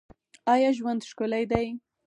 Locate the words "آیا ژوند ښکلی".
0.53-1.43